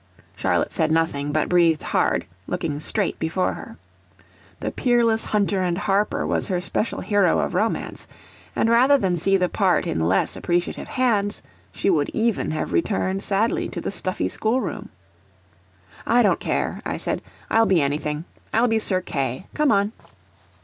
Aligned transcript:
Charlotte 0.35 0.73
said 0.73 0.91
nothing, 0.91 1.31
but 1.31 1.47
breathed 1.47 1.83
hard, 1.83 2.25
looking 2.47 2.79
straight 2.79 3.19
before 3.19 3.53
her. 3.53 3.77
The 4.59 4.71
peerless 4.71 5.25
hunter 5.25 5.61
and 5.61 5.77
harper 5.77 6.25
was 6.25 6.47
her 6.47 6.59
special 6.59 7.01
hero 7.01 7.37
of 7.37 7.53
romance, 7.53 8.07
and 8.55 8.67
rather 8.67 8.97
than 8.97 9.15
see 9.15 9.37
the 9.37 9.47
part 9.47 9.85
in 9.85 9.99
less 9.99 10.35
appreciative 10.35 10.87
hands, 10.87 11.43
she 11.71 11.91
would 11.91 12.09
even 12.15 12.49
have 12.49 12.73
returned 12.73 13.21
sadly 13.21 13.69
to 13.69 13.79
the 13.79 13.91
stuffy 13.91 14.27
schoolroom. 14.27 14.89
"I 16.03 16.23
don't 16.23 16.39
care," 16.39 16.81
I 16.83 16.97
said: 16.97 17.21
"I'll 17.51 17.67
be 17.67 17.79
anything. 17.79 18.25
I'll 18.51 18.67
be 18.67 18.79
Sir 18.79 19.01
Kay. 19.01 19.45
Come 19.53 19.71
on!" 19.71 19.91